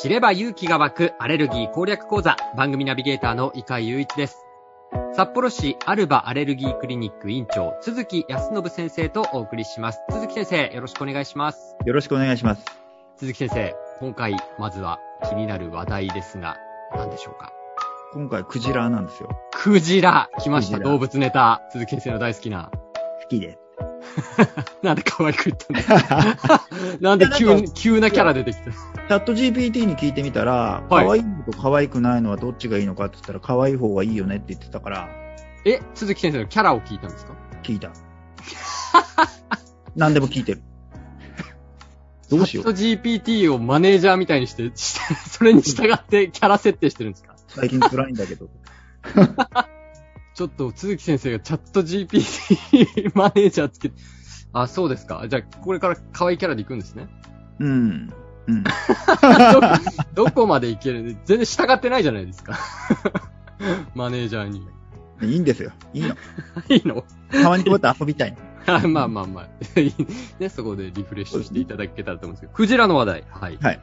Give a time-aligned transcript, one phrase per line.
[0.00, 4.46] 知れば勇気が湧くアレルギー攻略講座番組ナビゲーターの伊海雄一です
[5.12, 9.98] 札幌市アルバアレルギークリニック院長、鈴木康信先生とお送りします。
[10.08, 11.76] 鈴木先生、よろしくお願いします。
[11.84, 12.64] よろしくお願いします。
[13.16, 16.56] 鈴木先生、今回、まずは気になる話題ですが、
[16.96, 17.52] 何でしょうか？
[18.12, 19.30] 今回、クジラなんですよ。
[19.50, 21.60] クジラ来ました、動物ネタ。
[21.70, 22.70] 鈴木先生の大好きな。
[23.22, 23.58] 好きで。
[24.82, 25.88] なんで可愛く言ったんです
[26.48, 26.66] か
[27.00, 28.70] なんで急急なキャラ出てきた？
[28.70, 35.08] チャット GPT に聞いてみたら、はい可愛いのと可愛くないのはどっちがいいのかって言ったら、可愛い方がいいよねって言ってたから、
[35.64, 37.32] え、鈴木先生のキャラを聞いたんですか？
[37.62, 37.90] 聞いた。
[39.96, 40.62] 何でも聞いてる。
[42.30, 42.74] どうしよう。
[42.74, 47.34] チャット GPT をマネージャーみたいにして、し てそれに従ってキャラ設定してるんですか？
[47.48, 48.48] 最近辛いんだけど。
[50.38, 53.96] ちょっと、鈴木先生がチャット GPT マネージャーつけて、
[54.52, 55.24] あ、そうですか。
[55.28, 57.08] じゃあ、これから可愛いキャラで行くんですね。
[57.58, 58.12] うん。
[58.46, 58.62] うん。
[60.14, 61.16] ど、どこまでいける？
[61.24, 62.56] 全然従ってないじゃないですか。
[63.96, 64.62] マネージャーに。
[65.22, 65.72] いいんですよ。
[65.92, 66.14] いいの。
[66.68, 67.04] いいの？
[67.32, 68.36] たまにこうやって遊びたい
[68.86, 69.48] まあまあまあ。
[70.38, 73.24] ね、そこでリフレッシュしていただけたらと思うんですけど、クジラの話題。
[73.28, 73.58] はい。
[73.60, 73.80] はい。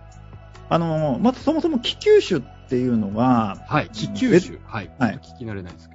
[0.69, 3.90] あのーまずそもそも気球種っていうのが、はい。
[3.92, 4.58] 気球種。
[4.66, 4.90] はい。
[4.97, 5.94] はい聞き慣れないですけ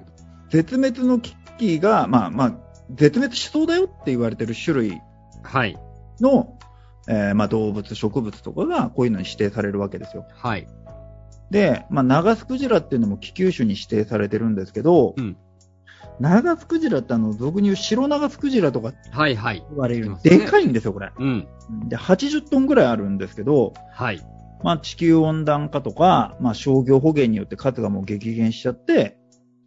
[0.51, 2.53] 絶滅の危機が、まあまあ、
[2.91, 5.01] 絶滅しそうだよって言われてる種類
[5.43, 5.77] はい。
[6.19, 6.57] の、
[7.07, 10.27] えーまあ、動物、植物とかがこういうのに指定されるわけですよ。
[10.31, 10.67] はい。
[11.49, 15.37] で、まあ、ナガスクジラっていうのも気球種に指定されてるんですけど、うん
[16.19, 19.63] ナガスクジラってあの、俗に言う白ナガスクジラとかはいはい。
[19.69, 21.11] 言われる、でかいんですよ、これ。
[21.17, 21.47] うん。
[21.87, 24.21] で、80トンぐらいあるんですけど、はい。
[24.63, 29.17] まあ、地球温暖化とか、まあ、商業捕鯨によって数がもう激減しちゃって、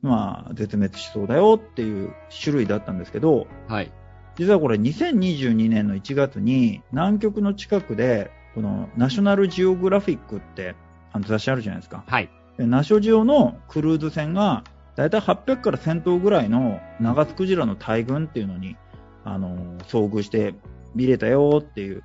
[0.05, 3.91] まあ、絶滅しそうだよっていう種類だったんですけど、はい。
[4.37, 10.77] 実はこれ2022年の1月に南極の近くで、このナショナルジオグラフィックって
[11.13, 12.05] あの雑誌あるじゃないですか。
[12.07, 12.29] はい。
[12.59, 18.77] でナショジオのクルーズ船が、だいたい800から1000頭ぐらいのナガスクジラの大群っていうのに、
[19.25, 20.55] あの、遭遇して
[20.95, 22.05] 見れたよっていう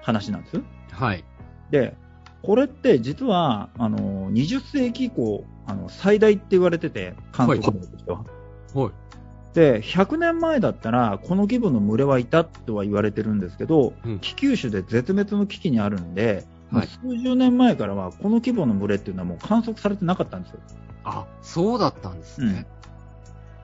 [0.00, 0.62] 話なんです。
[0.90, 1.22] はい。
[1.70, 1.96] で、
[2.46, 8.24] これって実は、あの、20世紀以降、あの、最大って言われてて、観測量としては。
[8.72, 8.92] はい。
[9.52, 20.60] で、100年前だったら、この規模の群れはいたとは言われてるんですけど、うん気球種で絶滅の危機にあるんで、はい数十年前からは、この規模の群れっていうのはもう観測されてなかったんですよ。
[21.02, 22.68] あ、そうだったんですね。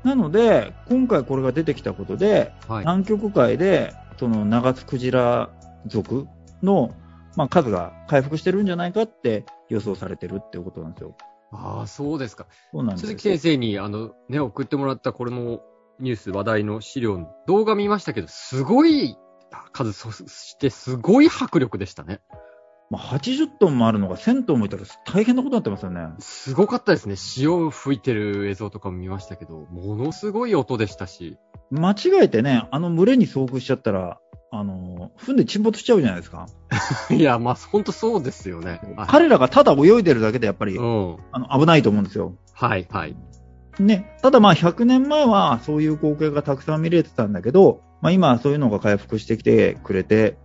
[0.02, 2.80] なので、今回これが出てきたことで、はい。
[2.80, 5.50] 南極海で、その長津クジラ
[5.86, 6.26] 族
[6.64, 6.96] の、
[7.36, 11.16] まあ、数が回復してるんじゃないかって予想されてるっていうことなんですよ。
[11.52, 12.46] ああ、そうですか。
[12.72, 15.60] そうなんです鈴木先生に、あの、ね、送ってもらったこれの
[16.00, 19.16] ニュース、話題の資料、動画見ましたけど、すごい
[19.72, 22.20] 数、そしてすごい迫力でしたね。
[22.90, 26.08] まあ、80トンもあるのが1000トンもいたら大変なことになってますよね。
[26.18, 27.16] すごかったですね。
[27.16, 31.38] 潮吹いてる映像とかも見ましたけど、ものすごい音でしたし。
[31.70, 34.20] 間違えてね、あの群れに遭遇しちゃったら、
[34.54, 36.46] あの、船で沈没しちゃうじゃないですか。
[37.10, 38.80] いや、まあ、ほんとそうですよね。
[38.96, 41.16] はい彼らがただ泳いでるだけでやっぱり、うん。
[41.32, 42.34] あの危ないと思うんですよ。
[42.52, 43.16] はい、はい。
[43.80, 44.14] ね。
[44.20, 50.36] ただまあ100年前はそういう光景がたくさん見れてたんだけど、まあ今はそういうのが回復してきてくれて、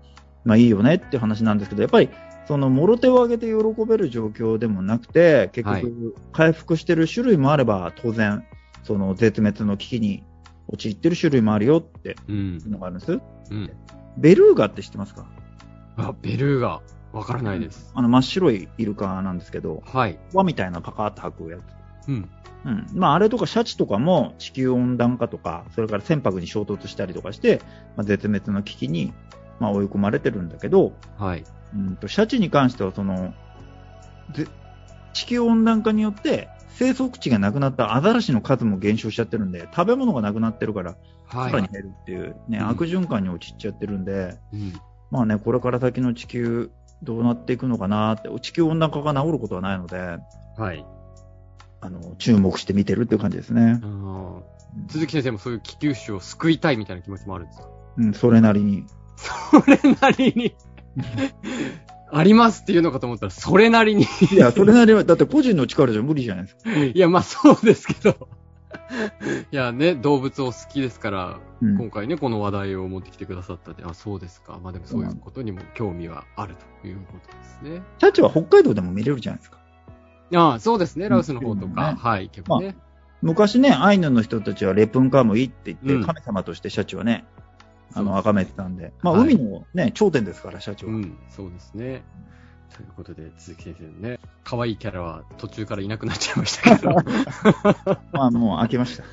[0.46, 2.09] まあいいよねって話なんですけど、やっぱり
[2.47, 8.46] そのもろ手を挙げて喜べる状況でもなくて、結はい局回復してる種類もあれば当然、
[8.84, 10.23] その絶滅の危機に
[10.69, 12.69] 陥ってる種類もあるよってうんいう。
[12.69, 13.12] のがあるんです。
[13.12, 13.16] う
[13.53, 13.69] ん。
[14.17, 15.25] ベルーガって知ってますか？
[15.97, 16.81] あ、ベルーガ。
[17.13, 17.91] わからないです。
[17.95, 20.19] あの真っ白いイルカなんですけど、はい。
[20.34, 22.09] 輪みたいなパカーって吐くやつ。
[22.09, 22.29] うん。
[22.66, 22.87] うん。
[22.93, 27.61] まあ、あれとかシャチとかも地球温暖化とか、それから船舶に衝突したりとかして、
[27.96, 29.14] まあ、絶滅の危機に、
[29.59, 31.43] まあ、追い込まれてるんだけど、はい。
[31.73, 33.34] うんと、シャチに関してはその、
[34.34, 34.47] ぜ
[35.13, 40.99] 地球温暖化によって生息地がなくなったアザラシの数も減少しちゃってるんで、食べ物がなくなってるから、はい。
[41.32, 44.74] さらに減るっていうね、うん悪循環に陥っちゃってるんで、うん。
[45.12, 46.72] まあね、これから先の地球
[47.03, 50.18] どうなっていくのかなって、地球温暖化が治ることはないので、
[50.58, 50.85] はい。
[51.79, 53.79] あの、注目して見てるっていう感じですね。
[54.90, 57.68] 鈴木先生もそういう気球種を救いたいみたいな気持ちもあるんですか？
[57.97, 58.85] うん、それなりに。
[59.16, 60.56] それなりに。
[62.12, 66.73] ありますっていうのかと思ったら、それなりにいや、それなりは、だって個人の力じゃ無理じゃないですか。
[66.73, 68.30] いや、まあそうですけど。
[69.51, 74.59] いやね、動物を好きですから、うん今回ね、この話題を持ってきてくださったんで、あ、そうですか。
[74.61, 77.81] まあでもそういうことにも興味はあるということですね。
[77.97, 79.57] シャチは北海道でも見れるじゃないですか。
[80.35, 82.75] ああ、そうですね、んラオスの方とか、ねはい、結構ね。
[83.22, 87.25] 昔ね、アイヌの人たちはレプンカムイって言って、うん神様としてシャチはね、
[87.93, 88.93] あの、崇めてたんで。
[89.01, 90.91] まあ、はい海のね、頂点ですから、シャチは。
[90.91, 92.03] うん、そうですね。
[92.75, 96.91] ということで、鈴木先生のね、可愛いキャラは途中からいなくなっちゃいましたけど、
[98.11, 99.03] ま あ、もう飽きました。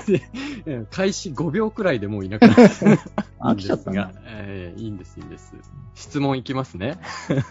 [0.06, 2.62] で開始5秒くらいでもういなくなって
[3.40, 4.10] 飽きちゃったな。
[4.26, 5.54] えーいいんです、いいんです。
[5.94, 6.98] 質問いきますね。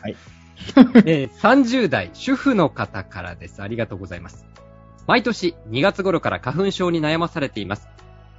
[0.02, 0.16] はい。
[1.06, 3.62] えー30代主婦の方からです。
[3.62, 4.46] ありがとうございます。
[5.08, 7.88] 毎年2月頃から花粉症に悩まされています。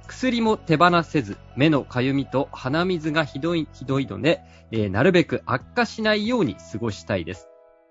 [0.05, 4.41] 薬も手放せず、目のかゆみと鼻水がひどい、ひどいので、
[4.71, 7.49] えーなるべく悪化しないように過ごしたいです。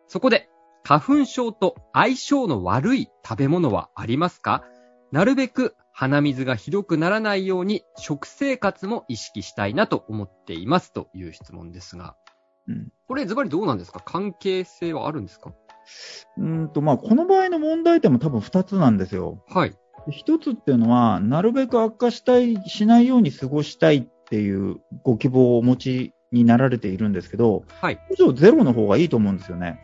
[0.09, 0.49] そこで、
[0.83, 4.65] 花粉症と相性の悪い食べ物はありますか？
[5.13, 12.17] なるべく鼻水がひどくならないように食生活も意識したいなと思っていますという質問ですが、
[12.69, 12.89] うん。
[13.09, 14.01] これズバリどうなんですか？
[14.01, 15.53] 関係性はあるんですか？
[16.37, 19.43] うーんと、まあ、この場合の問題点も多分二つなんですよ。
[19.49, 19.75] はい。
[20.11, 28.01] 一つっていうのは、なるべく悪化したい、しないように過ごしたいっていうご希望をお持ちになられているんですけど、はい。
[28.11, 29.81] むしろゼロの方がいいと思うんですよね。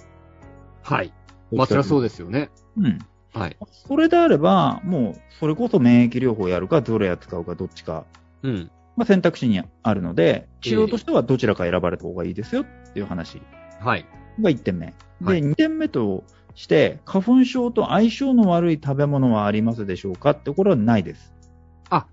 [0.82, 1.12] はい。
[1.52, 2.50] まあ、そりゃそうでですよね。
[2.76, 2.98] うん。
[3.32, 3.56] はい。
[3.86, 8.04] それであれば、もう、それこそ免疫療法をやるか、ゾレア使うか、どっちか、
[8.42, 8.70] うん。
[8.96, 13.40] まあ、選択肢にあるので、治療ええとしてはどちらか選ばれた方がいいですよっていう話
[13.80, 14.04] はい。
[14.40, 14.86] が1点目。
[14.86, 16.24] で、はい2点目と
[16.54, 21.32] して、花粉症と相性の悪い食べ物はありますでしょうかって、これはないです。
[21.90, 22.06] あ、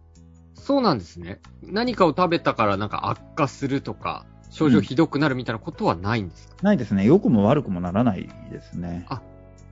[0.54, 1.40] そうなんですね。
[1.64, 7.06] 何かを食べたからなんか悪化するとか、症状ひどくなるみたいなことはないんですか、ないですね。
[7.06, 9.06] 良くも悪くもならないですね。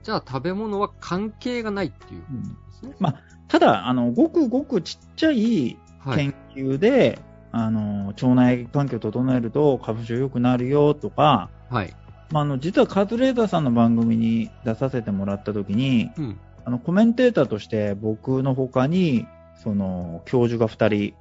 [0.02, 2.96] じゃあ食べ物は関係がないっていうことですね。
[3.00, 6.16] まただ、あの、ごくごくちっちゃいはい。
[6.18, 7.18] 研究で、
[7.50, 11.92] あの、腸内環境を整えると花粉症良くなるよとか、はい。
[12.30, 16.40] まあ、あの、実はカズレーザーさんの番組に出させてもらった時に、うん。
[16.64, 19.26] あの、コメンテーターとして僕の他に、
[19.62, 21.14] その、教授が二人、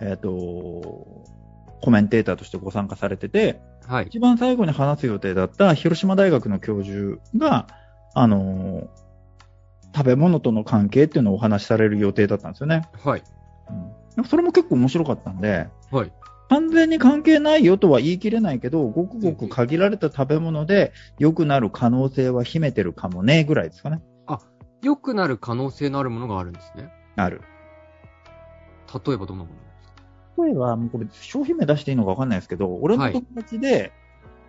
[0.00, 0.28] えっ、と、
[1.82, 4.06] コメンテーターとしてご参加されてて、はい。
[4.06, 7.66] 一番最後に話す予定だった広島大学の教授が、
[8.14, 8.88] あの、
[9.94, 12.88] 食べ物との関係っていうのをお話しされる予定だったんですよね。
[13.04, 13.22] はい。
[14.16, 16.12] うん、それも結構面白かったんで、はい。
[16.50, 24.02] 完全に関係ないよとは言い切れないけど、ごくごく限られた食べ物で良くなる可能性は秘めてるかもね、ぐらいですかね。
[24.82, 26.90] 良くなる可能性のあるものがあるんですね。
[27.16, 27.42] ある。
[29.06, 29.50] 例えばどんなも
[30.36, 33.92] の例えば、もうこれ商品名出していいのかわかんないですけど、俺の友達で、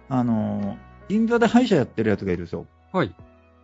[0.09, 0.77] あの、
[1.09, 2.65] 銀座で歯医者やってるやつがいるんですよ。
[2.93, 3.13] はい。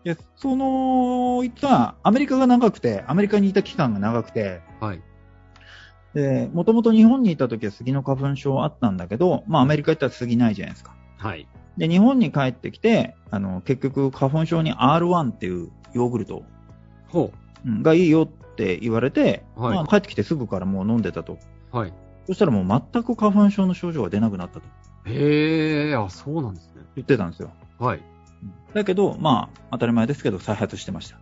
[0.03, 5.01] で、その、いつはアメリカが長くて、アメリカにいた期間が長くて、はい。
[6.13, 10.95] で、もともと日本にいた時は杉の花粉症あったんだけど、まあアメリカ行ったら杉ないじゃないですか。
[11.17, 11.47] はい。
[11.77, 16.43] で、日本に帰ってきて、あの、結局花粉症に R1 っていうヨーグルト
[17.07, 17.31] ほ
[17.65, 21.37] うんがいいよって言われて、はいまあ帰ってきてすぐからもう飲んでたと。
[21.73, 21.77] う。
[21.77, 21.93] はい。
[22.25, 24.65] そしたらもう全く花粉症の症状が出なくなったと
[25.05, 26.83] へえ、あ、そうなんですね。
[26.95, 27.51] 言ってたんですよ。
[27.79, 27.99] はい。
[27.99, 28.03] うん
[28.73, 31.17] だけど、まあ、当たり前ですけど、再発してました。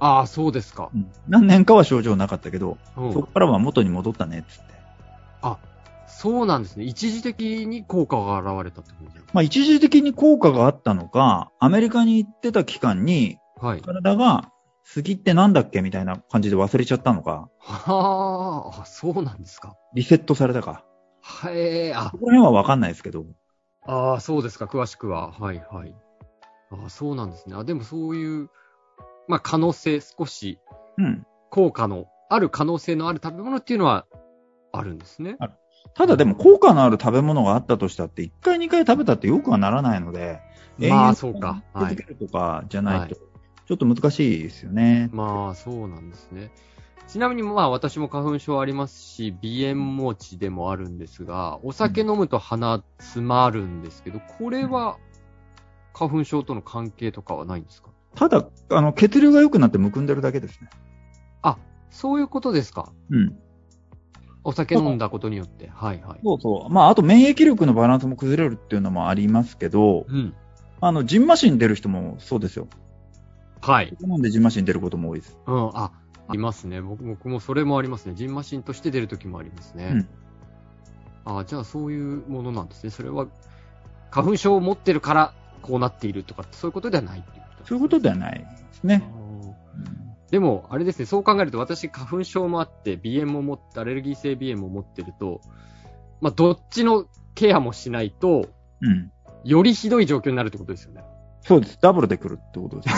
[0.00, 0.90] ああ、そうですか。
[0.94, 4.70] うん何年かは症状なかったけど、うんそこからは元に戻ったねっつって。
[6.20, 6.84] そうなんですね。
[6.84, 13.80] 一時的に効果が現れたってことまあ、一時的に効果があったのか、アメリカに行ってた期間に、はい。
[13.80, 14.50] 体が、
[14.84, 19.76] 杉ってなんだっけみたいな感じで忘れちゃったのか、はあ、あそうなんですか。
[19.94, 20.84] リセットされたか。
[21.22, 23.24] はえー、あそ、こら辺はわかんないですけど。
[23.86, 24.66] ああ、そうですか。
[24.66, 25.32] 詳しくは。
[25.32, 25.94] はい、はい。
[26.70, 27.54] ああ、そうなんですね。
[27.56, 28.50] あ、でもそういう、
[29.30, 30.58] まあ、可能性、少し、
[30.98, 31.26] うん。
[31.50, 34.06] 効果の、ある可能性のある食べ物っていうのは、
[34.72, 35.36] あるんですね。
[35.94, 40.40] ただでも効果のある食べ物があったとしたって、1回2回食べたってよくはならないので、
[40.78, 41.62] まあ、そうか。
[41.72, 42.14] はい続け。
[42.14, 43.20] るとかじゃないと、は
[43.66, 45.08] ちょっと難しいですよね。
[45.12, 46.50] まあ、そうなんですね。
[47.06, 54.98] ちなみに、まあ、私も花粉症ありますし、鼻炎持ちでもあるんですが、お酒飲むと鼻詰まるんですけど、これは、
[55.92, 57.89] 花粉症との関係とかはないんですか？
[58.14, 60.68] ただ、あの、血流が良くなってむくんでるだけですね。
[61.42, 61.58] あ、
[61.90, 62.92] そういうことですか。
[63.10, 63.36] うん。
[64.42, 65.68] お酒飲んだことによって。
[65.68, 66.20] はいはい。
[66.24, 66.72] そうそう。
[66.72, 70.34] まあ、あと免疫力のバランスも崩れるっていうのもありますけど、うん。
[70.80, 72.66] あの、ジンマシン出る人もそうですよ。
[73.60, 73.94] はい。
[74.00, 75.38] なんでジンマシン出ることも多いです。
[75.46, 75.92] うん、あ、
[76.28, 76.80] ありますね。
[76.80, 78.14] 僕僕もそれもありますね。
[78.14, 80.06] ジンマシンとして出るときもありますね。
[81.26, 81.38] うん。
[81.38, 82.90] あじゃあそういうものなんですね。
[82.90, 83.26] それは、
[84.10, 89.02] 花粉症を持ってるからこうなっているとかそういうことではないっていそういうことではないですね。
[90.30, 95.40] でも、あれですね、そう考えると私花粉症もあって、鼻炎も持って、アレルギー性鼻炎も持ってると、
[96.20, 98.48] まあ、どっちのケアもしないと、
[98.80, 99.10] うん。
[99.44, 101.02] よりひどい状況になるってことですよね。
[101.42, 101.78] そうです。
[101.80, 102.94] ダブルで来るってことですね。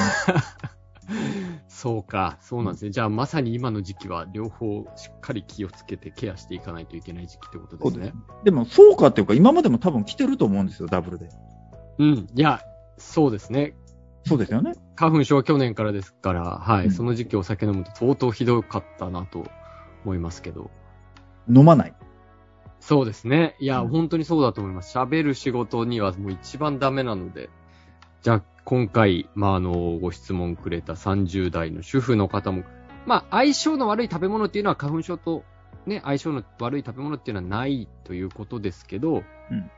[1.68, 2.90] そうか、そうなんですね。
[2.90, 8.12] じゃあまさに今の時期は両方しっかり気をつけてケアしていかないといけない時期ってことですね。
[8.44, 11.28] でも、そうかっていうか、今までも多分来てると思うんですよ、ダブルで。
[11.98, 12.28] うん。
[12.34, 12.60] いや、
[12.98, 13.74] そうですね。
[14.24, 14.74] そうですよね。
[14.94, 16.86] 花粉症は去年からですから、はい。
[16.86, 19.46] うんその時期お酒飲むと相当ひどかったなと
[20.04, 20.70] 思いますけど。
[21.48, 21.94] 飲まない。
[22.80, 23.56] そうですね。
[23.60, 24.96] いや、うん本当にそうだと思います。
[24.96, 27.50] 喋る仕事にはもう一番ダメなので。
[28.22, 32.62] じゃあ、今回、まあ、あの、ご質問くれた30代の主婦の方も、
[33.06, 35.42] まあ、相性の悪い食べ物っていうのは花粉症と
[35.86, 39.70] ね、相性の悪い食べ物っていうのはないということですけど、うん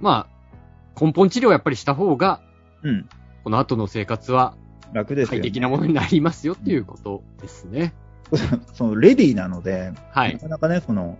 [0.00, 2.40] まあ、根本治療をやっぱりした方が、
[2.82, 3.08] うん。
[3.48, 4.58] この後の生活は
[4.92, 7.94] 楽ですよ、快適なものになりますよっていうことですね。
[8.74, 10.48] その、レディーなので、はないか。
[10.48, 11.16] なかね、その、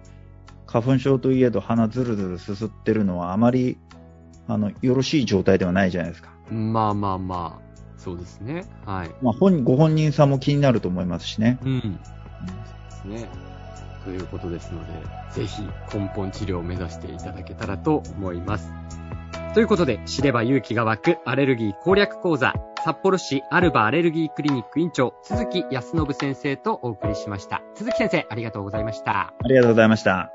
[0.67, 3.79] 花粉症といえど鼻ずるずるすすってるのはあまり、
[4.47, 6.29] あの、よろしい状態ではないじゃないですか。
[6.51, 8.67] まあまあまあ、そうですね。
[8.85, 9.11] はい。
[9.23, 11.59] まあ、本、ご本人さんも気になると思いますしね。
[11.65, 11.81] うん。
[11.81, 13.29] そうですね。
[14.05, 14.93] ということですので、
[15.33, 15.63] ぜひ
[15.95, 18.71] 根本治療を目指していただけたらと思います。
[19.55, 27.63] ということで、知れば勇気が湧くアレルギー攻略講座、札幌市アルバアレルギークリニック院長、鈴木康信先生とお送りしました。
[27.75, 29.35] 鈴木先生、ありがとうございました。
[29.45, 30.33] ありがとうございました。